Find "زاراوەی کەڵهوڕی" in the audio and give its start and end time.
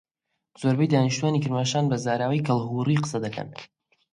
2.05-3.01